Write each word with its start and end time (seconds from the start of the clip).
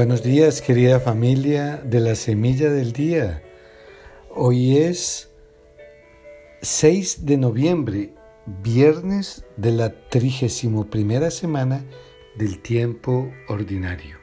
Buenos 0.00 0.22
días, 0.22 0.62
querida 0.62 0.98
familia 0.98 1.76
de 1.76 2.00
la 2.00 2.14
Semilla 2.14 2.70
del 2.70 2.94
Día. 2.94 3.42
Hoy 4.34 4.78
es 4.78 5.30
6 6.62 7.26
de 7.26 7.36
noviembre, 7.36 8.14
viernes 8.46 9.44
de 9.58 9.72
la 9.72 9.92
31 10.08 10.88
primera 10.88 11.30
semana 11.30 11.84
del 12.34 12.62
tiempo 12.62 13.30
ordinario. 13.46 14.16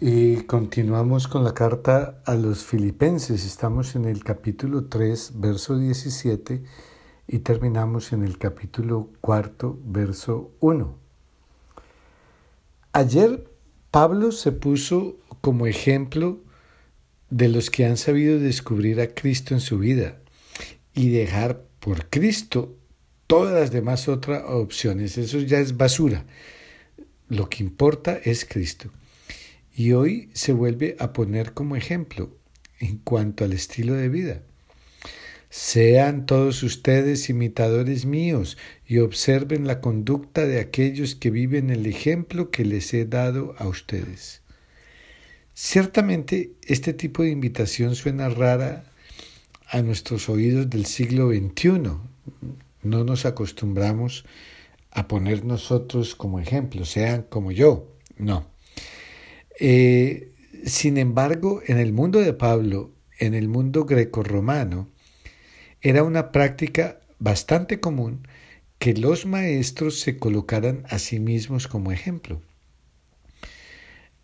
Y 0.00 0.42
continuamos 0.42 1.28
con 1.28 1.44
la 1.44 1.54
carta 1.54 2.20
a 2.26 2.34
los 2.34 2.64
filipenses. 2.64 3.46
Estamos 3.46 3.94
en 3.94 4.06
el 4.06 4.24
capítulo 4.24 4.86
3, 4.86 5.34
verso 5.36 5.78
17 5.78 6.64
y 7.28 7.38
terminamos 7.38 8.12
en 8.12 8.24
el 8.24 8.38
capítulo 8.38 9.10
4, 9.20 9.78
verso 9.84 10.50
1. 10.58 10.98
Ayer 12.92 13.53
Pablo 13.94 14.32
se 14.32 14.50
puso 14.50 15.20
como 15.40 15.68
ejemplo 15.68 16.42
de 17.30 17.48
los 17.48 17.70
que 17.70 17.84
han 17.84 17.96
sabido 17.96 18.40
descubrir 18.40 19.00
a 19.00 19.14
Cristo 19.14 19.54
en 19.54 19.60
su 19.60 19.78
vida 19.78 20.18
y 20.94 21.10
dejar 21.10 21.62
por 21.78 22.10
Cristo 22.10 22.76
todas 23.28 23.54
las 23.54 23.70
demás 23.70 24.08
otras 24.08 24.42
opciones. 24.48 25.16
Eso 25.16 25.38
ya 25.38 25.60
es 25.60 25.76
basura. 25.76 26.26
Lo 27.28 27.48
que 27.48 27.62
importa 27.62 28.18
es 28.24 28.44
Cristo. 28.44 28.90
Y 29.72 29.92
hoy 29.92 30.28
se 30.32 30.52
vuelve 30.52 30.96
a 30.98 31.12
poner 31.12 31.52
como 31.52 31.76
ejemplo 31.76 32.36
en 32.80 32.96
cuanto 32.96 33.44
al 33.44 33.52
estilo 33.52 33.94
de 33.94 34.08
vida. 34.08 34.42
Sean 35.56 36.26
todos 36.26 36.64
ustedes 36.64 37.30
imitadores 37.30 38.06
míos 38.06 38.58
y 38.88 38.98
observen 38.98 39.68
la 39.68 39.80
conducta 39.80 40.46
de 40.46 40.58
aquellos 40.58 41.14
que 41.14 41.30
viven 41.30 41.70
el 41.70 41.86
ejemplo 41.86 42.50
que 42.50 42.64
les 42.64 42.92
he 42.92 43.04
dado 43.04 43.54
a 43.58 43.68
ustedes. 43.68 44.42
Ciertamente 45.54 46.50
este 46.66 46.92
tipo 46.92 47.22
de 47.22 47.30
invitación 47.30 47.94
suena 47.94 48.28
rara 48.30 48.90
a 49.68 49.80
nuestros 49.82 50.28
oídos 50.28 50.68
del 50.70 50.86
siglo 50.86 51.30
XXI. 51.30 51.98
No 52.82 53.04
nos 53.04 53.24
acostumbramos 53.24 54.24
a 54.90 55.06
poner 55.06 55.44
nosotros 55.44 56.16
como 56.16 56.40
ejemplo, 56.40 56.84
sean 56.84 57.26
como 57.28 57.52
yo. 57.52 57.94
No. 58.18 58.48
Eh, 59.60 60.32
sin 60.66 60.98
embargo, 60.98 61.62
en 61.64 61.78
el 61.78 61.92
mundo 61.92 62.18
de 62.18 62.32
Pablo, 62.32 62.90
en 63.20 63.34
el 63.34 63.46
mundo 63.46 63.84
greco-romano, 63.84 64.88
era 65.84 66.02
una 66.02 66.32
práctica 66.32 66.98
bastante 67.18 67.78
común 67.78 68.26
que 68.78 68.94
los 68.94 69.26
maestros 69.26 70.00
se 70.00 70.16
colocaran 70.18 70.82
a 70.88 70.98
sí 70.98 71.20
mismos 71.20 71.68
como 71.68 71.92
ejemplo. 71.92 72.40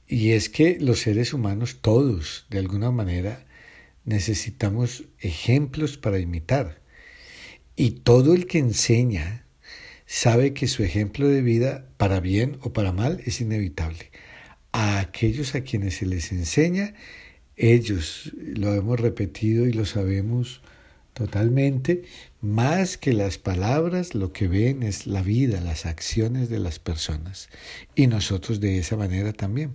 Y 0.08 0.30
es 0.30 0.48
que 0.48 0.78
los 0.80 1.00
seres 1.00 1.34
humanos, 1.34 1.78
todos, 1.82 2.46
de 2.48 2.58
alguna 2.58 2.90
manera, 2.90 3.44
necesitamos 4.06 5.04
ejemplos 5.20 5.98
para 5.98 6.18
imitar. 6.18 6.80
Y 7.76 7.90
todo 7.90 8.32
el 8.34 8.46
que 8.46 8.58
enseña 8.58 9.44
sabe 10.06 10.54
que 10.54 10.66
su 10.66 10.82
ejemplo 10.82 11.28
de 11.28 11.42
vida, 11.42 11.90
para 11.98 12.20
bien 12.20 12.56
o 12.62 12.72
para 12.72 12.92
mal, 12.92 13.20
es 13.26 13.42
inevitable. 13.42 14.10
A 14.72 14.98
aquellos 14.98 15.54
a 15.54 15.60
quienes 15.60 15.96
se 15.96 16.06
les 16.06 16.32
enseña, 16.32 16.94
ellos, 17.56 18.32
lo 18.34 18.72
hemos 18.74 18.98
repetido 18.98 19.66
y 19.66 19.72
lo 19.72 19.84
sabemos, 19.84 20.62
totalmente, 21.20 22.04
más 22.40 22.96
que 22.96 23.12
las 23.12 23.36
palabras, 23.36 24.14
lo 24.14 24.32
que 24.32 24.48
ven 24.48 24.82
es 24.82 25.06
la 25.06 25.20
vida, 25.20 25.60
las 25.60 25.84
acciones 25.84 26.48
de 26.48 26.58
las 26.58 26.78
personas. 26.78 27.50
Y 27.94 28.06
nosotros 28.06 28.58
de 28.58 28.78
esa 28.78 28.96
manera 28.96 29.34
también. 29.34 29.74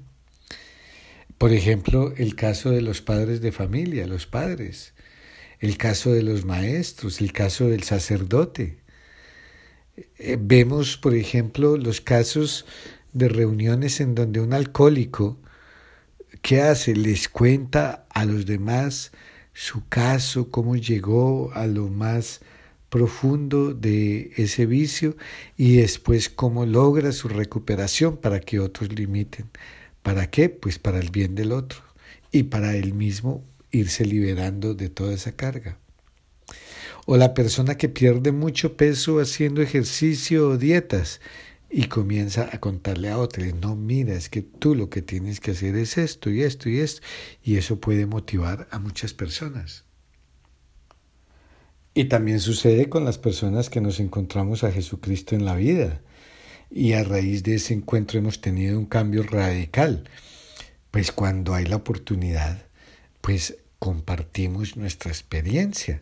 Por 1.38 1.54
ejemplo, 1.54 2.16
el 2.18 2.36
caso 2.36 2.72
de 2.72 2.82
los 2.82 3.02
padres 3.02 3.42
de 3.42 3.52
familia, 3.52 4.08
los 4.08 4.26
padres, 4.26 4.96
el 5.60 5.78
caso 5.78 6.12
de 6.14 6.24
los 6.24 6.46
maestros, 6.46 7.22
el 7.22 7.32
caso 7.32 7.68
del 7.68 7.84
sacerdote. 7.84 8.80
Eh, 10.18 10.40
vemos, 10.42 10.98
por 10.98 11.14
ejemplo, 11.14 11.78
los 11.78 12.02
casos 12.02 12.66
de 13.14 13.30
reuniones 13.30 14.02
en 14.02 14.16
donde 14.16 14.40
un 14.40 14.52
alcohólico, 14.52 15.38
¿qué 16.42 16.64
hace? 16.64 16.96
Les 16.96 17.30
cuenta 17.30 18.08
a 18.10 18.26
los 18.26 18.48
demás 18.48 19.12
su 19.56 19.88
caso, 19.88 20.52
cómo 20.52 20.76
llegó 20.76 21.52
a 21.54 21.66
lo 21.66 21.88
más 21.88 22.42
profundo 22.90 23.74
de 23.74 24.32
ese 24.36 24.66
vicio 24.66 25.16
y 25.58 25.78
después 25.78 26.30
cómo 26.30 26.66
logra 26.66 27.14
su 27.14 27.30
recuperación 27.30 28.18
para 28.18 28.42
que 28.42 28.60
otros 28.60 28.94
limiten. 28.94 29.50
¿Para 30.04 30.30
qué? 30.30 30.50
Pues 30.50 30.78
para 30.78 31.00
el 31.00 31.10
bien 31.10 31.36
del 31.36 31.54
otro 31.54 31.80
y 32.34 32.44
para 32.44 32.76
él 32.76 32.94
mismo 32.94 33.46
irse 33.72 34.06
liberando 34.06 34.74
de 34.74 34.90
toda 34.90 35.14
esa 35.14 35.32
carga. 35.32 35.80
O 37.06 37.16
la 37.16 37.34
persona 37.34 37.78
que 37.78 37.88
pierde 37.88 38.34
mucho 38.34 38.76
peso 38.76 39.22
haciendo 39.22 39.62
ejercicio 39.62 40.50
o 40.50 40.58
dietas 40.58 41.22
y 41.78 41.90
comienza 41.90 42.48
a 42.54 42.62
contarle 42.62 43.10
a 43.10 43.18
otros, 43.18 43.54
no, 43.54 43.76
mira, 43.76 44.14
es 44.14 44.30
que 44.30 44.42
tú 44.42 44.76
lo 44.76 44.90
que 44.90 45.02
tienes 45.02 45.42
que 45.42 45.52
hacer 45.52 45.76
es 45.76 45.98
esto 45.98 46.30
y 46.30 46.42
esto 46.42 46.70
y 46.70 46.80
esto, 46.80 47.02
y 47.44 47.58
eso 47.58 47.82
puede 47.82 48.06
motivar 48.06 48.70
a 48.72 48.80
muchas 48.80 49.14
personas. 49.14 49.84
Y 51.94 52.06
también 52.06 52.40
sucede 52.40 52.88
con 52.88 53.04
las 53.04 53.18
personas 53.18 53.70
que 53.70 53.82
nos 53.82 54.00
encontramos 54.00 54.64
a 54.64 54.72
Jesucristo 54.72 55.36
en 55.36 55.44
la 55.44 55.56
vida, 55.56 56.00
y 56.72 56.94
a 56.94 57.04
raíz 57.04 57.44
de 57.44 57.56
ese 57.56 57.74
encuentro 57.74 58.20
hemos 58.20 58.40
tenido 58.40 58.80
un 58.80 58.86
cambio 58.86 59.24
radical, 59.24 60.10
pues 60.92 61.12
cuando 61.12 61.56
hay 61.56 61.66
la 61.66 61.76
oportunidad, 61.76 62.68
pues 63.20 63.58
compartimos 63.80 64.78
nuestra 64.78 65.12
experiencia. 65.12 66.02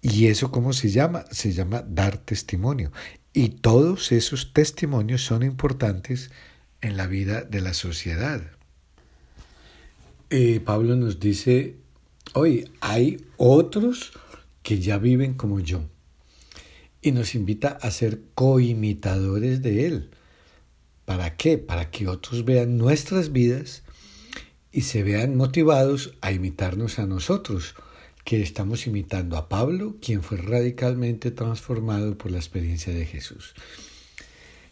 ¿Y 0.00 0.28
eso 0.28 0.50
cómo 0.50 0.72
se 0.72 0.88
llama? 0.88 1.26
Se 1.30 1.52
llama 1.52 1.84
dar 1.86 2.16
testimonio. 2.16 2.90
Y 3.32 3.48
todos 3.48 4.12
esos 4.12 4.52
testimonios 4.52 5.24
son 5.24 5.42
importantes 5.42 6.30
en 6.82 6.96
la 6.96 7.06
vida 7.06 7.42
de 7.42 7.60
la 7.60 7.72
sociedad. 7.72 8.42
Eh, 10.28 10.60
Pablo 10.60 10.96
nos 10.96 11.18
dice, 11.18 11.76
hoy 12.34 12.70
hay 12.80 13.24
otros 13.38 14.12
que 14.62 14.80
ya 14.80 14.98
viven 14.98 15.34
como 15.34 15.60
yo. 15.60 15.82
Y 17.00 17.12
nos 17.12 17.34
invita 17.34 17.68
a 17.68 17.90
ser 17.90 18.22
coimitadores 18.34 19.62
de 19.62 19.86
Él. 19.86 20.10
¿Para 21.04 21.36
qué? 21.36 21.58
Para 21.58 21.90
que 21.90 22.08
otros 22.08 22.44
vean 22.44 22.78
nuestras 22.78 23.32
vidas 23.32 23.82
y 24.70 24.82
se 24.82 25.02
vean 25.02 25.36
motivados 25.36 26.14
a 26.20 26.32
imitarnos 26.32 26.98
a 26.98 27.06
nosotros 27.06 27.74
que 28.24 28.40
estamos 28.42 28.86
imitando 28.86 29.36
a 29.36 29.48
Pablo, 29.48 29.96
quien 30.00 30.22
fue 30.22 30.38
radicalmente 30.38 31.30
transformado 31.30 32.16
por 32.16 32.30
la 32.30 32.38
experiencia 32.38 32.92
de 32.92 33.06
Jesús. 33.06 33.54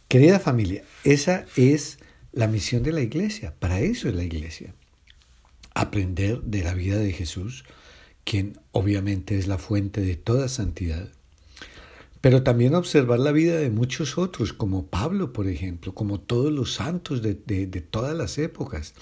Querida 0.09 0.41
familia, 0.41 0.85
esa 1.05 1.47
es 1.57 1.99
la 2.33 2.47
misión 2.47 2.83
de 2.83 2.93
la 2.93 3.01
iglesia, 3.01 3.55
para 3.59 3.81
eso 3.81 4.09
es 4.09 4.15
la 4.15 4.25
iglesia. 4.25 4.75
Aprender 5.75 6.43
de 6.43 6.63
la 6.63 6.75
vida 6.75 6.99
de 6.99 7.13
Jesús, 7.13 7.65
quien 8.25 8.59
obviamente 8.73 9.39
es 9.39 9.47
la 9.47 9.59
fuente 9.59 10.01
de 10.01 10.17
toda 10.17 10.49
santidad, 10.49 11.09
pero 12.21 12.43
también 12.43 12.75
observar 12.75 13.19
la 13.19 13.33
vida 13.33 13.57
de 13.57 13.71
muchos 13.71 14.19
otros, 14.19 14.53
como 14.53 14.87
Pablo, 14.87 15.33
por 15.33 15.49
ejemplo, 15.49 15.95
como 15.95 16.21
todos 16.21 16.53
los 16.53 16.75
santos 16.75 17.23
de, 17.23 17.35
de 17.35 17.81
todas 17.81 18.17
las 18.17 18.37
épocas, 18.39 18.95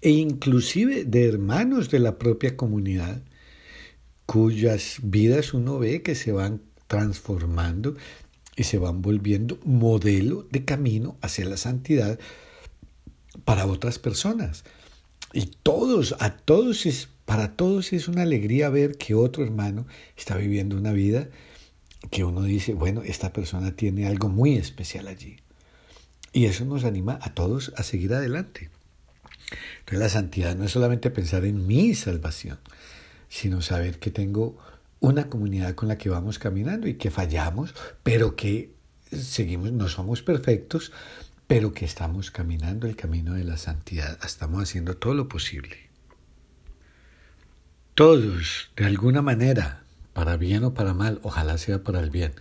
e 0.00 0.10
inclusive 0.10 1.04
de 1.04 1.28
hermanos 1.28 1.90
de 1.90 1.98
la 1.98 2.18
propia 2.18 2.56
comunidad 2.56 3.20
cuyas 4.30 4.98
vidas 5.02 5.54
uno 5.54 5.80
ve 5.80 6.02
que 6.02 6.14
se 6.14 6.30
van 6.30 6.62
transformando 6.86 7.96
y 8.54 8.62
se 8.62 8.78
van 8.78 9.02
volviendo 9.02 9.58
modelo 9.64 10.46
de 10.52 10.64
camino 10.64 11.16
hacia 11.20 11.46
la 11.46 11.56
santidad 11.56 12.16
para 13.44 13.66
otras 13.66 13.98
personas. 13.98 14.62
Y 15.32 15.46
todos, 15.64 16.14
a 16.20 16.36
todos 16.36 16.86
es, 16.86 17.08
para 17.24 17.56
todos 17.56 17.92
es 17.92 18.06
una 18.06 18.22
alegría 18.22 18.68
ver 18.68 18.98
que 18.98 19.16
otro 19.16 19.42
hermano 19.42 19.88
está 20.16 20.36
viviendo 20.36 20.76
una 20.76 20.92
vida 20.92 21.28
que 22.12 22.22
uno 22.22 22.42
dice, 22.42 22.72
bueno, 22.72 23.02
esta 23.02 23.32
persona 23.32 23.74
tiene 23.74 24.06
algo 24.06 24.28
muy 24.28 24.54
especial 24.54 25.08
allí. 25.08 25.38
Y 26.32 26.44
eso 26.44 26.64
nos 26.64 26.84
anima 26.84 27.18
a 27.20 27.34
todos 27.34 27.72
a 27.76 27.82
seguir 27.82 28.14
adelante. 28.14 28.70
Entonces 29.80 29.98
la 29.98 30.08
santidad 30.08 30.54
no 30.54 30.66
es 30.66 30.70
solamente 30.70 31.10
pensar 31.10 31.44
en 31.44 31.66
mi 31.66 31.96
salvación, 31.96 32.60
sino 33.30 33.62
saber 33.62 33.98
que 33.98 34.10
tengo 34.10 34.58
una 34.98 35.30
comunidad 35.30 35.74
con 35.74 35.88
la 35.88 35.96
que 35.96 36.10
vamos 36.10 36.38
caminando 36.38 36.86
y 36.88 36.94
que 36.94 37.10
fallamos, 37.10 37.74
pero 38.02 38.36
que 38.36 38.74
seguimos, 39.10 39.72
no 39.72 39.88
somos 39.88 40.20
perfectos, 40.20 40.92
pero 41.46 41.72
que 41.72 41.84
estamos 41.84 42.30
caminando 42.30 42.86
el 42.86 42.96
camino 42.96 43.34
de 43.34 43.44
la 43.44 43.56
santidad, 43.56 44.18
estamos 44.24 44.62
haciendo 44.62 44.96
todo 44.96 45.14
lo 45.14 45.28
posible. 45.28 45.88
Todos, 47.94 48.70
de 48.76 48.84
alguna 48.84 49.22
manera, 49.22 49.84
para 50.12 50.36
bien 50.36 50.64
o 50.64 50.74
para 50.74 50.92
mal, 50.92 51.20
ojalá 51.22 51.56
sea 51.56 51.82
para 51.82 52.00
el 52.00 52.10
bien, 52.10 52.34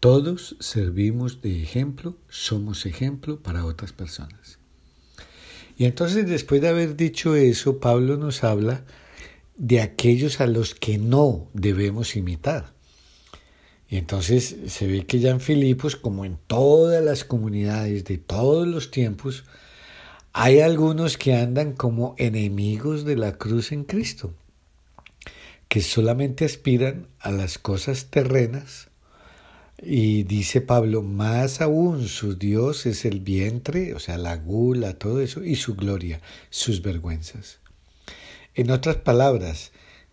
todos 0.00 0.56
servimos 0.60 1.42
de 1.42 1.62
ejemplo, 1.62 2.16
somos 2.28 2.86
ejemplo 2.86 3.40
para 3.40 3.64
otras 3.64 3.92
personas. 3.92 4.58
Y 5.76 5.84
entonces 5.84 6.26
después 6.26 6.62
de 6.62 6.68
haber 6.68 6.96
dicho 6.96 7.36
eso, 7.36 7.80
Pablo 7.80 8.16
nos 8.16 8.44
habla 8.44 8.82
de 9.56 9.80
aquellos 9.80 10.40
a 10.40 10.46
los 10.46 10.74
que 10.74 10.98
no 10.98 11.48
debemos 11.52 12.16
imitar. 12.16 12.74
Y 13.88 13.96
entonces 13.96 14.56
se 14.66 14.86
ve 14.86 15.06
que 15.06 15.20
ya 15.20 15.30
en 15.30 15.40
Filipos, 15.40 15.96
como 15.96 16.24
en 16.24 16.38
todas 16.46 17.02
las 17.04 17.24
comunidades 17.24 18.04
de 18.04 18.18
todos 18.18 18.66
los 18.66 18.90
tiempos, 18.90 19.44
hay 20.32 20.60
algunos 20.60 21.16
que 21.16 21.34
andan 21.34 21.72
como 21.72 22.14
enemigos 22.18 23.04
de 23.04 23.16
la 23.16 23.38
cruz 23.38 23.72
en 23.72 23.84
Cristo, 23.84 24.34
que 25.68 25.80
solamente 25.80 26.44
aspiran 26.44 27.08
a 27.20 27.30
las 27.30 27.58
cosas 27.58 28.10
terrenas. 28.10 28.88
Y 29.80 30.24
dice 30.24 30.60
Pablo, 30.60 31.02
más 31.02 31.60
aún 31.60 32.08
su 32.08 32.36
Dios 32.36 32.86
es 32.86 33.04
el 33.04 33.20
vientre, 33.20 33.94
o 33.94 33.98
sea, 33.98 34.18
la 34.18 34.36
gula, 34.36 34.94
todo 34.94 35.20
eso, 35.20 35.44
y 35.44 35.54
su 35.54 35.74
gloria, 35.74 36.20
sus 36.50 36.82
vergüenzas. 36.82 37.60
En 38.56 38.70
otras 38.70 38.96
palabras, 38.96 39.70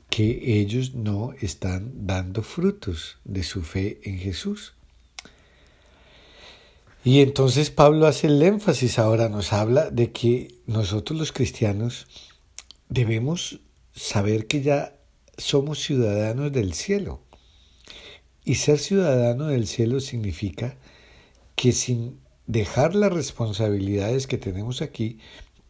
que 0.10 0.60
ellos 0.60 0.94
no 0.94 1.34
están 1.42 2.06
dando 2.06 2.44
frutos 2.44 3.18
de 3.24 3.42
su 3.42 3.64
fe 3.64 4.00
en 4.04 4.20
Jesús. 4.20 4.76
Y 7.04 7.22
entonces 7.22 7.72
Pablo 7.72 8.06
hace 8.06 8.28
el 8.28 8.40
énfasis 8.44 9.00
ahora, 9.00 9.28
nos 9.28 9.54
habla 9.54 9.90
de 9.90 10.12
que 10.12 10.60
nosotros 10.68 11.18
los 11.18 11.32
cristianos 11.32 12.06
debemos 12.90 13.62
saber 13.96 14.46
que 14.46 14.62
ya 14.62 14.96
somos 15.38 15.80
ciudadanos 15.80 16.52
del 16.52 16.74
cielo. 16.74 17.22
Y 18.46 18.56
ser 18.56 18.78
ciudadano 18.78 19.48
del 19.48 19.66
cielo 19.66 20.00
significa 20.00 20.78
que 21.56 21.72
sin 21.72 22.20
dejar 22.46 22.94
las 22.94 23.12
responsabilidades 23.12 24.28
que 24.28 24.38
tenemos 24.38 24.82
aquí, 24.82 25.18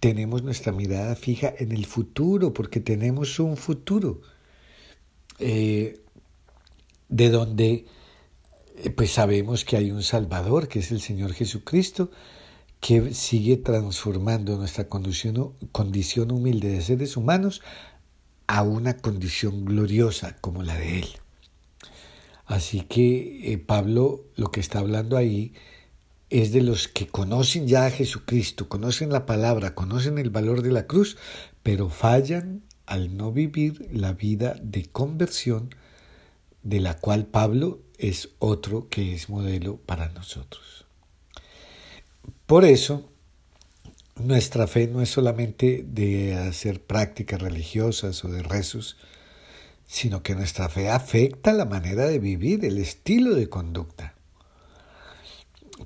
tenemos 0.03 0.43
nuestra 0.43 0.73
mirada 0.73 1.15
fija 1.15 1.53
en 1.57 1.71
el 1.71 1.85
futuro, 1.85 2.53
porque 2.53 2.81
tenemos 2.81 3.39
un 3.39 3.55
futuro. 3.55 4.19
Eh, 5.39 6.01
de 7.07 7.29
donde 7.29 7.85
eh, 8.75 8.89
pues 8.89 9.11
sabemos 9.11 9.63
que 9.63 9.77
hay 9.77 9.91
un 9.91 10.03
Salvador, 10.03 10.67
que 10.67 10.79
es 10.79 10.91
el 10.91 10.99
Señor 10.99 11.31
Jesucristo, 11.31 12.11
que 12.81 13.13
sigue 13.13 13.55
transformando 13.55 14.57
nuestra 14.57 14.89
condición, 14.89 15.55
humilde 16.31 16.67
de 16.67 16.81
seres 16.81 17.15
humanos 17.15 17.61
a 18.45 18.63
una 18.63 18.97
condición 18.97 19.63
gloriosa 19.63 20.35
como 20.41 20.63
la 20.63 20.75
de 20.75 20.99
Él. 20.99 21.07
Así 22.45 22.81
que 22.81 23.53
eh, 23.53 23.57
Pablo 23.57 24.25
lo 24.35 24.51
que 24.51 24.59
está 24.59 24.79
hablando 24.79 25.15
ahí 25.15 25.53
es 26.33 26.51
de 26.51 26.61
los 26.61 26.87
que 26.87 27.05
conocen 27.05 27.67
ya 27.67 27.85
a 27.85 27.91
Jesucristo, 27.91 28.67
conocen 28.67 29.11
la 29.11 29.27
palabra, 29.27 29.75
conocen 29.75 30.17
el 30.17 30.31
valor 30.31 30.63
de 30.63 30.71
la 30.71 30.87
cruz, 30.87 31.15
pero 31.61 31.89
fallan 31.89 32.63
al 32.87 33.15
no 33.15 33.31
vivir 33.31 33.87
la 33.91 34.13
vida 34.13 34.55
de 34.59 34.87
conversión 34.87 35.75
de 36.63 36.79
la 36.79 36.97
cual 36.97 37.27
Pablo 37.27 37.81
es 37.99 38.29
otro 38.39 38.89
que 38.89 39.13
es 39.13 39.29
modelo 39.29 39.77
para 39.85 40.09
nosotros. 40.09 40.87
Por 42.47 42.65
eso, 42.65 43.07
nuestra 44.15 44.65
fe 44.65 44.87
no 44.87 45.03
es 45.03 45.09
solamente 45.09 45.85
de 45.87 46.33
hacer 46.33 46.81
prácticas 46.81 47.43
religiosas 47.43 48.25
o 48.25 48.29
de 48.29 48.41
rezos, 48.41 48.97
sino 49.85 50.23
que 50.23 50.33
nuestra 50.33 50.67
fe 50.67 50.89
afecta 50.89 51.53
la 51.53 51.65
manera 51.65 52.07
de 52.07 52.17
vivir, 52.17 52.65
el 52.65 52.79
estilo 52.79 53.35
de 53.35 53.49
conducta. 53.49 54.12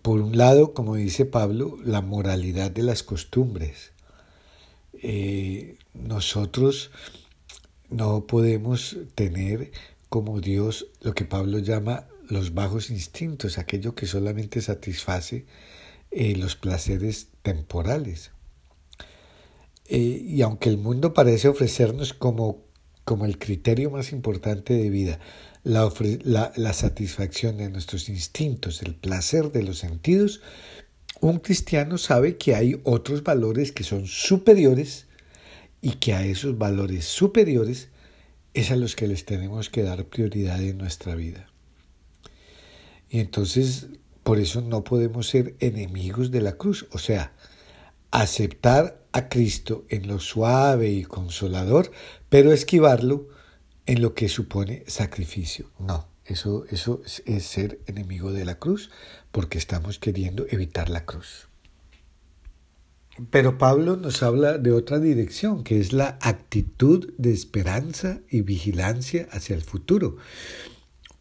Por 0.08 0.22
un 0.22 0.38
lado, 0.38 0.74
como 0.74 0.96
dice 0.96 1.26
Pablo, 1.26 1.78
la 1.84 2.00
moralidad 2.00 2.72
de 2.72 2.82
las 2.82 3.04
costumbres. 3.04 3.92
Eh, 4.94 5.76
nosotros 5.94 6.92
no 7.90 8.26
podemos 8.26 8.96
tener 9.16 9.70
como 10.08 10.40
Dios 10.40 10.88
lo 11.02 11.14
que 11.14 11.26
Pablo 11.26 11.60
llama 11.60 12.08
los 12.30 12.54
bajos 12.54 12.90
instintos, 12.90 13.58
aquello 13.58 13.96
que 13.96 14.06
solamente 14.06 14.62
satisface 14.62 15.46
eh, 16.12 16.38
los 16.38 16.56
placeres 16.56 17.28
temporales. 17.42 18.32
Eh, 19.88 19.98
y 19.98 20.42
aunque 20.42 20.70
el 20.70 20.78
mundo 20.78 21.14
parece 21.14 21.50
ofrecernos 21.50 22.14
como, 22.14 22.64
como 23.08 23.24
el 23.24 23.40
criterio 23.40 23.90
más 23.90 24.12
importante 24.12 24.74
de 24.74 24.90
vida, 24.90 25.18
la, 25.64 25.90
la 26.58 26.74
satisfacción 26.74 27.56
de 27.56 27.70
nuestros 27.70 28.10
instintos, 28.10 28.82
el 28.82 28.96
placer 28.96 29.54
de 29.54 29.64
los 29.64 29.78
sentidos, 29.78 30.42
un 31.22 31.40
cristiano 31.40 31.98
sabe 31.98 32.36
que 32.36 32.54
hay 32.54 32.82
otros 32.84 33.24
valores 33.24 33.72
que 33.72 33.86
son 33.86 34.08
superiores 34.08 35.06
y 35.82 35.92
que 35.92 36.16
a 36.16 36.26
esos 36.26 36.58
valores 36.58 37.06
superiores 37.06 37.88
es 38.54 38.72
a 38.72 38.76
los 38.76 38.98
que 38.98 39.08
les 39.08 39.24
tenemos 39.24 39.70
que 39.70 39.84
dar 39.84 40.04
prioridad 40.04 40.62
en 40.62 40.78
nuestra 40.78 41.16
vida. 41.16 41.48
Y 43.10 43.22
entonces, 43.22 43.88
por 44.24 44.38
eso 44.38 44.60
no 44.60 44.84
podemos 44.84 45.30
ser 45.30 45.56
enemigos 45.62 46.30
de 46.30 46.42
la 46.42 46.58
cruz, 46.58 46.86
o 46.92 46.98
sea, 46.98 47.32
aceptar 48.12 49.07
a 49.18 49.30
Cristo 49.30 49.86
en 49.90 50.08
lo 50.08 50.20
suave 50.20 50.92
y 50.92 51.04
consolador, 51.04 51.92
pero 52.30 52.52
esquivarlo 52.52 53.30
en 53.88 54.02
lo 54.02 54.14
que 54.14 54.30
supone 54.30 54.84
sacrificio. 54.86 55.72
No, 55.80 56.08
eso, 56.26 56.66
eso 56.70 57.02
es 57.26 57.44
ser 57.44 57.80
enemigo 57.88 58.32
de 58.32 58.46
la 58.46 58.60
cruz, 58.60 58.92
porque 59.32 59.58
estamos 59.58 59.98
queriendo 59.98 60.46
evitar 60.50 60.90
la 60.90 61.06
cruz. 61.06 61.48
Pero 63.32 63.58
Pablo 63.58 63.96
nos 63.96 64.22
habla 64.22 64.60
de 64.60 64.72
otra 64.72 65.00
dirección, 65.00 65.64
que 65.64 65.80
es 65.80 65.94
la 65.94 66.20
actitud 66.22 67.12
de 67.18 67.34
esperanza 67.34 68.20
y 68.30 68.42
vigilancia 68.42 69.28
hacia 69.32 69.56
el 69.56 69.64
futuro. 69.64 70.18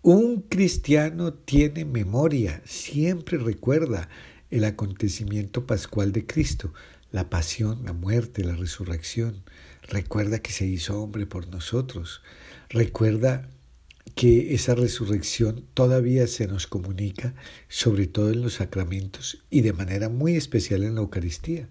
Un 0.03 0.43
cristiano 0.43 1.33
tiene 1.33 1.87
memoria, 1.87 2.61
siempre 2.67 3.39
recuerda 3.39 4.11
el 4.51 4.65
acontecimiento 4.65 5.67
pascual 5.67 6.13
de 6.13 6.27
Cristo, 6.27 6.73
la 7.17 7.31
pasión, 7.31 7.83
la 7.87 7.95
muerte, 7.95 8.45
la 8.45 8.55
resurrección. 8.55 9.43
Recuerda 9.89 10.41
que 10.41 10.53
se 10.53 10.67
hizo 10.67 11.03
hombre 11.03 11.25
por 11.25 11.49
nosotros. 11.49 12.21
Recuerda 12.69 13.49
que 14.15 14.55
esa 14.55 14.75
resurrección 14.75 15.65
todavía 15.73 16.27
se 16.27 16.47
nos 16.47 16.67
comunica, 16.67 17.35
sobre 17.69 18.07
todo 18.07 18.31
en 18.31 18.43
los 18.43 18.55
sacramentos 18.55 19.43
y 19.49 19.63
de 19.63 19.73
manera 19.73 20.11
muy 20.11 20.37
especial 20.37 20.83
en 20.83 20.95
la 20.95 21.01
Eucaristía. 21.01 21.69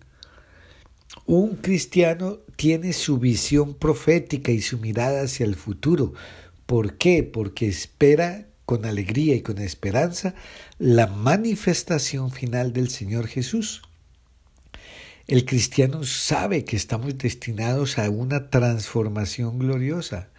Un 1.28 1.58
cristiano 1.58 2.40
tiene 2.56 2.92
su 2.92 3.20
visión 3.20 3.76
profética 3.76 4.52
y 4.52 4.62
su 4.64 4.80
mirada 4.80 5.22
hacia 5.22 5.46
el 5.46 5.56
futuro. 5.56 6.16
¿Por 6.66 6.98
qué? 6.98 7.22
Porque 7.22 7.68
espera 7.68 8.48
con 8.66 8.84
alegría 8.84 9.36
y 9.36 9.42
con 9.42 9.60
esperanza 9.60 10.34
la 10.80 11.06
manifestación 11.06 12.32
final 12.32 12.74
del 12.74 12.90
Señor 12.90 13.28
Jesús. 13.28 13.84
El 15.28 15.46
cristiano 15.46 16.04
sabe 16.04 16.66
que 16.66 16.76
estamos 16.76 17.18
destinados 17.18 17.98
a 17.98 18.12
una 18.12 18.52
transformación 18.52 19.58
gloriosa, 19.58 20.30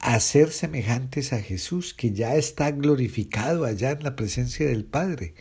a 0.00 0.18
ser 0.18 0.50
semejantes 0.50 1.32
a 1.32 1.40
Jesús, 1.40 1.94
que 1.94 2.12
ya 2.12 2.34
está 2.34 2.72
glorificado 2.72 3.64
allá 3.64 3.92
en 3.92 4.02
la 4.02 4.16
presencia 4.16 4.66
del 4.66 4.84
Padre, 4.84 5.34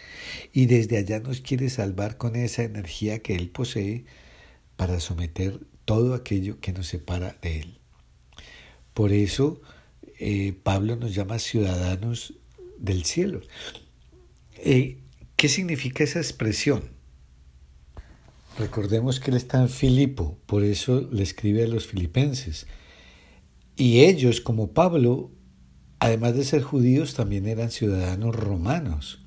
y 0.53 0.67
desde 0.67 0.97
allá 0.97 1.19
nos 1.19 1.41
quiere 1.41 1.71
salvar 1.71 2.17
con 2.17 2.35
esa 2.35 2.63
energía 2.63 3.17
que 3.17 3.35
Él 3.35 3.49
posee 3.49 4.05
para 4.75 4.99
someter 4.99 5.59
todo 5.85 6.13
aquello 6.13 6.59
que 6.59 6.71
nos 6.71 6.85
separa 6.85 7.35
de 7.41 7.61
Él. 7.61 7.79
Por 8.93 9.11
eso 9.11 9.59
eh, 10.19 10.53
Pablo 10.61 10.97
nos 10.97 11.15
llama 11.15 11.39
ciudadanos 11.39 12.35
del 12.77 13.05
cielo. 13.05 13.41
Eh, 14.57 14.99
¿Qué 15.35 15.49
significa 15.49 16.03
esa 16.03 16.19
expresión? 16.19 16.93
Recordemos 18.57 19.19
que 19.19 19.31
él 19.31 19.37
está 19.37 19.61
en 19.61 19.69
Filipo, 19.69 20.37
por 20.45 20.63
eso 20.63 21.07
le 21.11 21.23
escribe 21.23 21.63
a 21.63 21.67
los 21.67 21.87
filipenses. 21.87 22.67
Y 23.75 24.01
ellos, 24.01 24.41
como 24.41 24.73
Pablo, 24.73 25.31
además 25.99 26.35
de 26.35 26.43
ser 26.43 26.61
judíos, 26.61 27.15
también 27.15 27.47
eran 27.47 27.71
ciudadanos 27.71 28.35
romanos. 28.35 29.23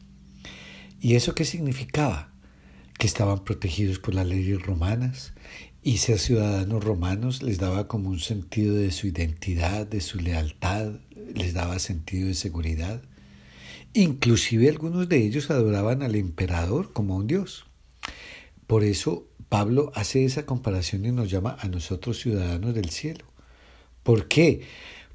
¿Y 1.00 1.16
eso 1.16 1.35
qué 1.35 1.45
significaba? 1.45 2.33
Que 2.99 3.09
estaban 3.09 3.42
protegidos 3.42 3.99
por 3.99 4.14
las 4.14 4.26
leyes 4.26 4.62
romanas 4.62 5.35
y 5.83 5.99
ser 5.99 6.18
ciudadanos 6.18 6.83
romanos 6.83 7.42
les 7.42 7.59
daba 7.59 7.88
como 7.88 8.11
un 8.11 8.21
sentido 8.21 8.75
de 8.76 8.92
su 8.92 9.09
identidad, 9.09 9.87
de 9.87 10.00
su 10.00 10.18
lealtad, 10.18 11.00
les 11.35 11.52
daba 11.52 11.78
sentido 11.80 12.28
de 12.28 12.35
seguridad. 12.35 13.02
Inclusive 13.92 14.68
algunos 14.68 15.09
de 15.09 15.25
ellos 15.25 15.50
adoraban 15.50 16.02
al 16.02 16.14
emperador 16.14 16.92
como 16.92 17.14
a 17.14 17.16
un 17.18 17.26
dios. 17.26 17.66
Por 18.66 18.85
eso 18.85 19.28
Pablo 19.49 19.92
hace 19.94 20.25
esa 20.25 20.44
comparación 20.44 21.04
y 21.04 21.12
nos 21.12 21.30
llama 21.30 21.56
a 21.61 21.68
nosotros 21.68 22.18
ciudadanos 22.18 22.75
del 22.75 22.90
cielo. 22.90 23.25
¿Por 24.02 24.28
qué? 24.28 24.62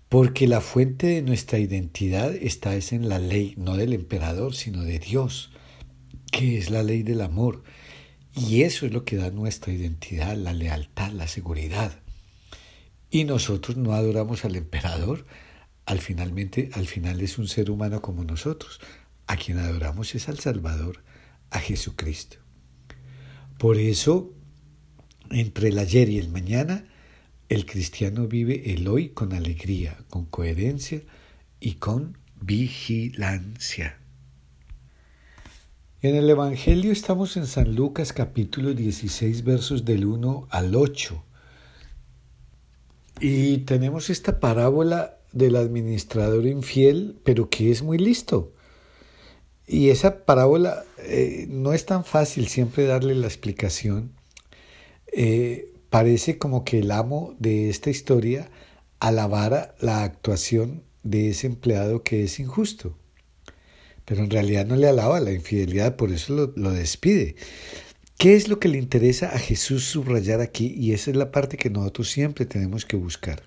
Porque 0.08 0.48
la 0.48 0.62
fuente 0.62 1.08
de 1.08 1.22
nuestra 1.22 1.60
identidad 1.60 2.34
está 2.36 2.76
es 2.76 2.92
en 2.94 3.10
la 3.10 3.20
ley, 3.20 3.54
no 3.58 3.78
del 3.78 3.94
emperador, 3.94 4.56
sino 4.56 4.84
de 4.84 5.00
Dios, 5.00 5.52
que 6.32 6.58
es 6.58 6.70
la 6.70 6.84
ley 6.84 7.04
del 7.04 7.22
amor. 7.22 7.64
Y 8.36 8.64
eso 8.64 8.86
es 8.86 8.94
lo 8.94 9.04
que 9.04 9.18
da 9.18 9.32
nuestra 9.32 9.74
identidad, 9.74 10.36
la 10.38 10.54
lealtad, 10.54 11.12
la 11.12 11.28
seguridad. 11.28 12.00
Y 13.10 13.26
nosotros 13.26 13.76
no 13.76 13.94
adoramos 13.94 14.46
al 14.46 14.56
emperador, 14.56 15.26
al 15.86 16.00
finalmente 16.00 16.70
al 16.74 16.88
final 16.88 17.20
es 17.20 17.38
un 17.38 17.48
ser 17.48 17.70
humano 17.70 18.02
como 18.02 18.24
nosotros. 18.24 18.80
A 19.28 19.36
quien 19.36 19.60
adoramos 19.60 20.16
es 20.16 20.30
al 20.30 20.40
Salvador, 20.40 21.04
a 21.50 21.60
Jesucristo. 21.60 22.38
Por 23.62 23.78
eso, 23.78 24.34
entre 25.30 25.70
el 25.70 25.78
ayer 25.78 26.10
y 26.10 26.18
el 26.18 26.30
mañana, 26.30 26.84
el 27.48 27.68
cristiano 27.68 28.28
vive 28.28 28.74
el 28.74 28.88
hoy 28.88 29.10
con 29.10 29.34
alegría, 29.34 30.00
con 30.10 30.26
coherencia 30.26 31.04
y 31.60 31.74
con 31.76 32.18
vigilancia. 32.42 34.00
En 36.02 36.16
el 36.16 36.28
Evangelio 36.28 36.92
estamos 36.92 37.38
en 37.38 37.46
San 37.46 37.76
Lucas 37.76 38.14
capítulo 38.14 38.74
16 38.74 39.44
versos 39.44 39.86
del 39.86 40.06
1 40.06 40.48
al 40.50 40.76
8. 40.76 41.24
Y 43.20 43.60
tenemos 43.60 44.10
esta 44.10 44.40
parábola 44.40 45.20
del 45.34 45.56
administrador 45.56 46.48
infiel, 46.48 47.20
pero 47.24 47.52
que 47.52 47.70
es 47.70 47.84
muy 47.84 48.00
listo. 48.00 48.56
Y 49.72 49.90
esa 49.90 50.26
parábola 50.26 50.84
eh, 51.00 51.48
no 51.50 51.74
es 51.74 51.86
tan 51.86 52.04
fácil 52.06 52.48
siempre 52.48 52.86
darle 52.86 53.16
la 53.16 53.28
explicación. 53.28 54.12
Eh, 55.14 55.74
parece 55.90 56.38
como 56.38 56.64
que 56.66 56.80
el 56.80 56.92
amo 56.92 57.36
de 57.40 57.70
esta 57.70 57.90
historia 57.90 58.50
alabara 59.00 59.76
la 59.80 60.04
actuación 60.04 60.84
de 61.04 61.30
ese 61.30 61.48
empleado 61.48 62.04
que 62.04 62.24
es 62.24 62.40
injusto 62.40 62.96
pero 64.12 64.24
en 64.24 64.30
realidad 64.30 64.66
no 64.66 64.76
le 64.76 64.90
alaba 64.90 65.22
la 65.22 65.32
infidelidad, 65.32 65.96
por 65.96 66.12
eso 66.12 66.52
lo, 66.54 66.72
despide. 66.72 67.36
¿Qué 68.18 68.36
es 68.36 68.50
lo 68.50 68.60
que 68.60 68.68
le 68.68 68.78
interesa 68.78 69.30
a 69.34 69.40
Jesús 69.40 69.86
subrayar 69.86 70.42
aquí? 70.42 70.74
Y 70.78 70.92
esa 70.92 71.12
es 71.12 71.18
la 71.18 71.32
parte 71.32 71.56
que 71.56 71.70
nosotros 71.70 72.10
siempre 72.10 72.46
tenemos 72.46 72.86
que 72.86 72.98
buscar. 72.98 73.44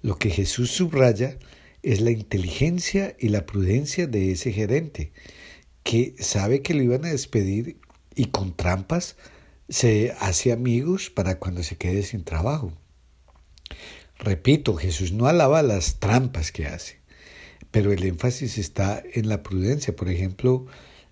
Lo 0.00 0.16
que 0.16 0.30
Jesús 0.30 0.70
subraya 0.70 1.38
es 1.84 2.00
la 2.00 2.10
inteligencia 2.10 3.16
y 3.18 3.28
la 3.28 3.46
prudencia 3.46 4.06
de 4.06 4.32
ese 4.32 4.52
gerente, 4.52 5.12
que 5.82 6.14
sabe 6.18 6.62
que 6.62 6.74
lo 6.74 6.82
iban 6.82 7.04
a 7.04 7.10
despedir 7.10 7.78
y 8.14 8.26
con 8.26 8.56
trampas 8.56 9.16
se 9.68 10.14
hace 10.20 10.52
amigos 10.52 11.10
para 11.10 11.38
cuando 11.38 11.62
se 11.62 11.76
quede 11.76 12.02
sin 12.02 12.24
trabajo. 12.24 12.72
Repito, 14.18 14.74
Jesús 14.74 15.12
no 15.12 15.26
alaba 15.26 15.62
las 15.62 15.98
trampas 16.00 16.52
que 16.52 16.66
hace 16.66 17.04
pero 17.74 17.92
el 17.92 18.04
énfasis 18.04 18.56
está 18.56 19.02
en 19.14 19.28
la 19.28 19.42
prudencia. 19.42 19.96
Por 19.96 20.08
ejemplo, 20.08 20.64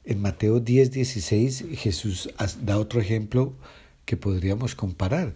en 0.04 0.20
Mateo 0.20 0.60
10, 0.60 0.92
16, 0.92 1.64
Jesús 1.72 2.30
da 2.60 2.78
otro 2.78 3.00
ejemplo 3.00 3.56
que 4.04 4.16
podríamos 4.16 4.76
comparar. 4.76 5.34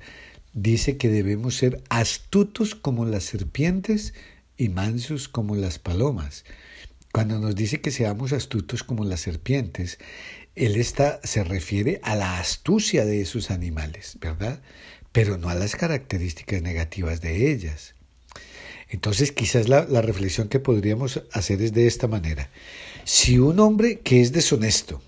Dice 0.53 0.99
que 0.99 1.09
debemos 1.09 1.57
ser 1.57 1.83
astutos 1.89 2.77
como 2.77 3.07
las 3.07 3.25
serpientes 3.25 4.15
y 4.57 4.69
mansos 4.69 5.29
como 5.29 5.57
las 5.57 5.79
palomas. 5.79 6.45
Cuando 7.13 7.39
nos 7.39 7.55
dice 7.55 7.81
que 7.81 7.91
seamos 7.91 8.33
astutos 8.33 8.83
como 8.83 9.05
las 9.05 9.21
serpientes, 9.21 9.99
él 10.55 10.77
está, 10.77 11.21
se 11.25 11.45
refiere 11.45 12.01
a 12.03 12.15
la 12.15 12.39
astucia 12.39 13.05
de 13.05 13.21
esos 13.21 13.51
animales, 13.51 14.19
¿verdad? 14.21 14.63
Pero 15.13 15.39
no 15.39 15.49
a 15.49 15.55
las 15.55 15.77
características 15.77 16.63
negativas 16.63 17.21
de 17.21 17.53
ellas. 17.53 17.95
Entonces 18.89 19.33
quizás 19.33 19.69
la, 19.69 19.85
la 19.85 20.03
reflexión 20.03 20.49
que 20.49 20.61
podríamos 20.61 21.23
hacer 21.33 21.63
es 21.63 21.73
de 21.73 21.87
esta 21.87 22.07
manera. 22.07 22.51
Si 23.05 23.39
un 23.39 23.61
hombre 23.61 24.01
que 24.01 24.21
es 24.21 24.33
deshonesto, 24.33 25.03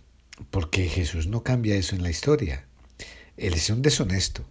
porque 0.51 0.89
Jesús 0.89 1.27
no 1.27 1.43
cambia 1.43 1.77
eso 1.77 1.95
en 1.95 2.03
la 2.03 2.11
historia, 2.11 2.67
él 3.37 3.55
es 3.55 3.71
un 3.71 3.83
deshonesto, 3.83 4.45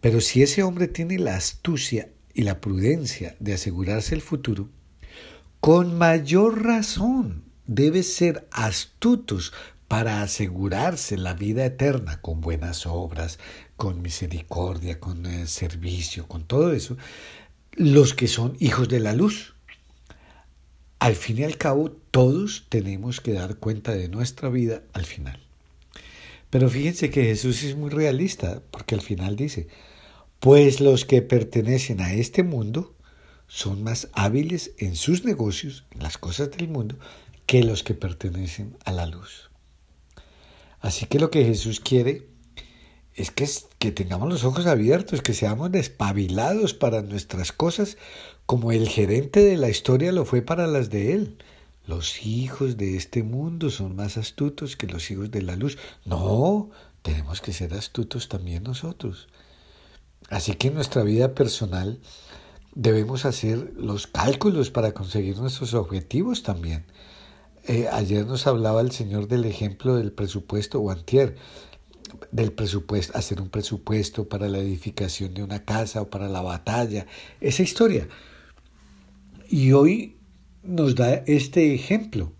pero 0.00 0.20
si 0.20 0.42
ese 0.42 0.62
hombre 0.62 0.88
tiene 0.88 1.18
la 1.18 1.36
astucia 1.36 2.08
y 2.34 2.42
la 2.42 2.60
prudencia 2.60 3.36
de 3.38 3.54
asegurarse 3.54 4.14
el 4.14 4.20
futuro, 4.20 4.68
con 5.60 5.96
mayor 5.96 6.64
razón 6.64 7.44
debe 7.66 8.02
ser 8.02 8.46
astutos 8.50 9.52
para 9.88 10.22
asegurarse 10.22 11.16
la 11.16 11.34
vida 11.34 11.64
eterna 11.64 12.20
con 12.20 12.40
buenas 12.40 12.86
obras, 12.86 13.38
con 13.76 14.02
misericordia, 14.02 14.98
con 14.98 15.24
eh, 15.26 15.46
servicio, 15.46 16.26
con 16.26 16.44
todo 16.44 16.72
eso, 16.72 16.96
los 17.72 18.14
que 18.14 18.28
son 18.28 18.56
hijos 18.58 18.88
de 18.88 19.00
la 19.00 19.12
luz. 19.12 19.54
Al 20.98 21.14
fin 21.14 21.38
y 21.38 21.44
al 21.44 21.58
cabo, 21.58 21.92
todos 22.10 22.66
tenemos 22.68 23.20
que 23.20 23.34
dar 23.34 23.56
cuenta 23.56 23.92
de 23.92 24.08
nuestra 24.08 24.48
vida 24.48 24.82
al 24.94 25.04
final. 25.04 25.38
Pero 26.50 26.68
fíjense 26.68 27.10
que 27.10 27.24
Jesús 27.24 27.62
es 27.62 27.76
muy 27.76 27.90
realista, 27.90 28.62
porque 28.70 28.94
al 28.94 29.00
final 29.00 29.36
dice, 29.36 29.68
pues 30.44 30.82
los 30.82 31.06
que 31.06 31.22
pertenecen 31.22 32.02
a 32.02 32.12
este 32.12 32.42
mundo 32.42 32.94
son 33.46 33.82
más 33.82 34.10
hábiles 34.12 34.72
en 34.76 34.94
sus 34.94 35.24
negocios, 35.24 35.86
en 35.90 36.02
las 36.02 36.18
cosas 36.18 36.50
del 36.50 36.68
mundo, 36.68 36.98
que 37.46 37.64
los 37.64 37.82
que 37.82 37.94
pertenecen 37.94 38.76
a 38.84 38.92
la 38.92 39.06
luz. 39.06 39.48
Así 40.82 41.06
que 41.06 41.18
lo 41.18 41.30
que 41.30 41.46
Jesús 41.46 41.80
quiere 41.80 42.28
es 43.14 43.30
que, 43.30 43.48
que 43.78 43.90
tengamos 43.90 44.28
los 44.28 44.44
ojos 44.44 44.66
abiertos, 44.66 45.22
que 45.22 45.32
seamos 45.32 45.72
despabilados 45.72 46.74
para 46.74 47.00
nuestras 47.00 47.50
cosas, 47.50 47.96
como 48.44 48.70
el 48.70 48.86
gerente 48.86 49.40
de 49.40 49.56
la 49.56 49.70
historia 49.70 50.12
lo 50.12 50.26
fue 50.26 50.42
para 50.42 50.66
las 50.66 50.90
de 50.90 51.14
él. 51.14 51.38
Los 51.86 52.26
hijos 52.26 52.76
de 52.76 52.98
este 52.98 53.22
mundo 53.22 53.70
son 53.70 53.96
más 53.96 54.18
astutos 54.18 54.76
que 54.76 54.88
los 54.88 55.10
hijos 55.10 55.30
de 55.30 55.40
la 55.40 55.56
luz. 55.56 55.78
No, 56.04 56.68
tenemos 57.00 57.40
que 57.40 57.54
ser 57.54 57.72
astutos 57.72 58.28
también 58.28 58.62
nosotros. 58.62 59.28
Así 60.30 60.54
que 60.54 60.68
en 60.68 60.74
nuestra 60.74 61.02
vida 61.02 61.34
personal 61.34 62.00
debemos 62.74 63.24
hacer 63.24 63.72
los 63.76 64.06
cálculos 64.06 64.70
para 64.70 64.92
conseguir 64.92 65.38
nuestros 65.38 65.74
objetivos 65.74 66.42
también. 66.42 66.84
Eh, 67.66 67.88
ayer 67.90 68.26
nos 68.26 68.46
hablaba 68.46 68.80
el 68.80 68.90
Señor 68.90 69.28
del 69.28 69.44
ejemplo 69.44 69.96
del 69.96 70.12
presupuesto 70.12 70.80
o 70.80 70.90
antier 70.90 71.36
del 72.30 72.52
presupuesto, 72.52 73.16
hacer 73.16 73.40
un 73.40 73.48
presupuesto 73.48 74.28
para 74.28 74.48
la 74.48 74.58
edificación 74.58 75.34
de 75.34 75.42
una 75.42 75.64
casa 75.64 76.02
o 76.02 76.10
para 76.10 76.28
la 76.28 76.42
batalla, 76.42 77.06
esa 77.40 77.62
historia. 77.62 78.08
Y 79.48 79.72
hoy 79.72 80.16
nos 80.62 80.94
da 80.94 81.14
este 81.26 81.74
ejemplo. 81.74 82.32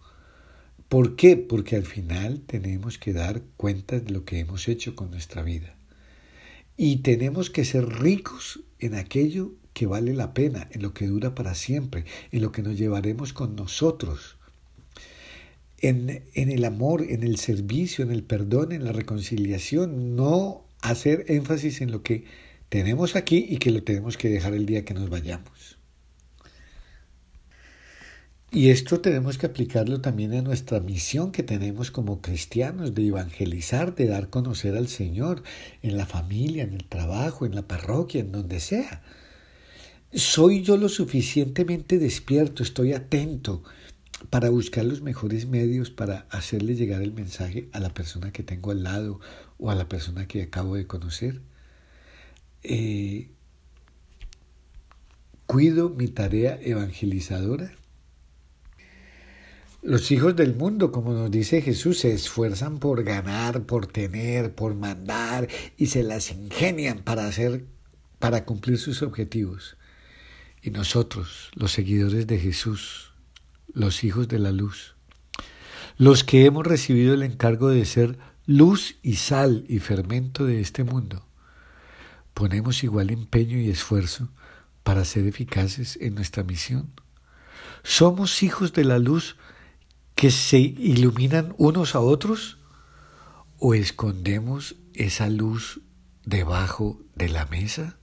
¿Por 0.89 1.17
qué? 1.17 1.37
Porque 1.37 1.77
al 1.77 1.85
final 1.85 2.41
tenemos 2.47 2.99
que 2.99 3.13
dar 3.13 3.43
cuenta 3.57 3.99
de 3.99 4.11
lo 4.13 4.25
que 4.25 4.39
hemos 4.39 4.69
hecho 4.69 4.95
con 4.95 5.11
nuestra 5.11 5.43
vida. 5.43 5.75
Y 6.77 6.97
tenemos 6.97 7.51
que 7.51 7.65
ser 7.65 7.87
ricos 7.87 8.61
en 8.79 8.95
aquello 8.95 9.53
que 9.73 9.87
vale 9.87 10.15
la 10.15 10.35
pena, 10.35 10.69
en 10.73 10.83
lo 10.83 10.95
que 10.95 11.07
dura 11.07 11.35
para 11.35 11.55
siempre, 11.55 12.05
en 12.33 12.43
lo 12.43 12.53
que 12.53 12.63
nos 12.63 12.79
llevaremos 12.79 13.33
con 13.33 13.57
nosotros 13.57 14.37
en, 15.89 16.51
el 16.51 16.65
amor, 16.65 17.03
en 17.03 17.23
el 17.23 17.37
servicio, 17.37 18.05
en 18.05 18.11
el 18.11 18.23
perdón, 18.23 18.73
en 18.73 18.85
la 18.85 18.93
reconciliación, 18.93 20.17
no 20.17 20.65
hacer 20.81 21.27
énfasis 21.29 21.81
en 21.81 21.91
lo 21.91 22.03
que 22.03 22.25
tenemos 22.69 23.17
aquí 23.17 23.47
y 23.49 23.59
que 23.59 23.71
lo 23.71 23.83
tenemos 23.83 24.17
que 24.17 24.29
dejar 24.29 24.55
el 24.55 24.67
día 24.67 24.85
que 24.85 24.95
nos 24.95 25.11
vayamos. 25.11 25.79
Y 28.55 28.71
esto 28.71 29.01
tenemos 29.01 29.37
que 29.37 29.47
aplicarlo 29.47 30.01
también 30.01 30.33
a 30.33 30.41
nuestra 30.41 30.79
misión 30.79 31.33
que 31.33 31.43
tenemos 31.43 31.91
como 31.91 32.21
cristianos 32.21 32.95
de 32.95 33.09
evangelizar, 33.09 33.97
de 33.97 34.07
dar 34.07 34.31
conocer 34.31 34.77
al 34.77 34.87
Señor 34.87 35.43
en 35.83 35.97
la 35.97 36.07
familia, 36.07 36.63
en 36.63 36.73
el 36.73 36.85
trabajo, 36.85 37.47
en 37.47 37.57
la 37.57 37.67
parroquia, 37.67 38.21
en 38.21 38.31
donde 38.31 38.61
sea. 38.61 39.03
Soy 40.13 40.63
yo 40.63 40.77
lo 40.77 40.89
suficientemente 40.89 41.99
despierto, 41.99 42.63
estoy 42.63 42.93
atento, 42.93 43.65
para 44.31 44.51
buscar 44.51 44.85
los 44.85 45.03
mejores 45.03 45.49
medios 45.49 45.91
para 45.91 46.29
hacerle 46.31 46.77
llegar 46.77 47.03
el 47.03 47.13
mensaje 47.13 47.69
a 47.73 47.81
la 47.81 47.93
persona 47.93 48.33
que 48.33 48.45
tengo 48.45 48.71
al 48.71 48.85
lado 48.85 49.19
o 49.59 49.73
a 49.73 49.75
la 49.75 49.89
persona 49.89 50.29
que 50.29 50.45
acabo 50.45 50.77
de 50.77 50.87
conocer. 50.87 51.41
Eh, 52.63 53.31
cuido 55.47 55.91
mi 55.91 56.07
tarea 56.07 56.57
evangelizadora. 56.63 57.73
Los 59.85 60.11
hijos 60.11 60.35
del 60.35 60.55
mundo, 60.55 60.91
como 60.91 61.13
nos 61.13 61.31
dice 61.31 61.61
Jesús, 61.61 61.99
se 61.99 62.15
esfuerzan 62.15 62.79
por 62.79 63.05
ganar, 63.05 63.65
por 63.65 63.87
tener, 63.87 64.55
por 64.55 64.75
mandar 64.75 65.47
y 65.77 65.89
se 65.89 66.03
las 66.03 66.31
ingenian 66.31 67.01
para 67.01 67.27
hacer 67.27 67.67
para 68.19 68.47
cumplir 68.47 68.79
sus 68.79 69.03
objetivos. 69.03 69.77
Y 70.63 70.71
nosotros, 70.71 71.51
los 71.55 71.73
seguidores 71.73 72.27
de 72.27 72.39
Jesús, 72.39 73.13
los 73.75 74.05
hijos 74.05 74.27
de 74.27 74.39
la 74.39 74.53
luz, 74.53 74.95
los 75.99 76.25
que 76.25 76.47
hemos 76.47 76.67
recibido 76.67 77.13
el 77.13 77.23
encargo 77.23 77.69
de 77.69 77.85
ser 77.85 78.17
luz 78.47 78.97
y 79.03 79.17
sal 79.17 79.67
y 79.69 79.81
fermento 79.81 80.47
de 80.47 80.63
este 80.63 80.83
mundo, 80.83 81.27
ponemos 82.33 82.85
igual 82.85 83.11
empeño 83.11 83.59
y 83.59 83.69
esfuerzo 83.69 84.31
para 84.83 85.05
ser 85.05 85.27
eficaces 85.27 85.99
en 86.01 86.15
nuestra 86.15 86.43
misión. 86.43 86.91
¿Somos 87.83 88.43
hijos 88.43 88.73
de 88.73 88.85
la 88.85 88.99
luz 88.99 89.37
que 90.15 90.31
se 90.31 90.59
iluminan 90.59 91.55
unos 91.59 91.95
a 91.95 92.01
otros? 92.01 92.59
o 93.67 93.73
escondemos 93.73 94.77
esa 94.93 95.29
luz 95.31 95.81
debajo 96.25 97.01
de 97.15 97.31
la 97.31 97.47
mesa? 97.47 97.97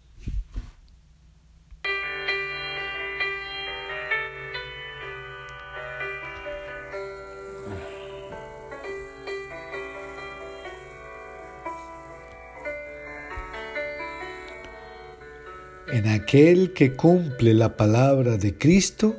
En 15.93 16.07
aquel 16.07 16.73
que 16.73 16.95
cumple 16.95 17.53
la 17.53 17.77
palabra 17.77 18.37
de 18.37 18.57
Cristo, 18.57 19.15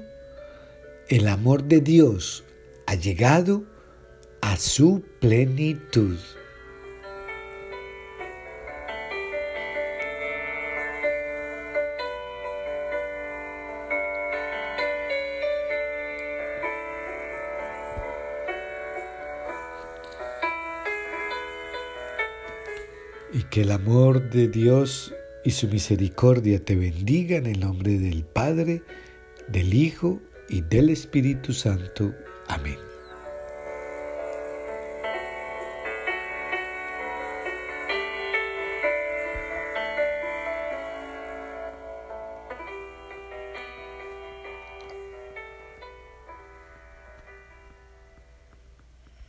el 1.08 1.28
amor 1.28 1.62
de 1.64 1.80
Dios 1.80 2.42
ha 2.92 2.94
llegado 2.94 3.64
a 4.42 4.54
su 4.58 5.02
plenitud. 5.18 6.18
Y 23.32 23.42
que 23.44 23.62
el 23.62 23.70
amor 23.70 24.28
de 24.28 24.48
Dios 24.48 25.14
y 25.46 25.52
su 25.52 25.66
misericordia 25.68 26.62
te 26.62 26.76
bendiga 26.76 27.38
en 27.38 27.46
el 27.46 27.60
nombre 27.60 27.98
del 27.98 28.26
Padre, 28.26 28.82
del 29.48 29.72
Hijo 29.72 30.20
y 30.50 30.60
del 30.60 30.90
Espíritu 30.90 31.54
Santo. 31.54 32.12
Amin. 32.52 32.91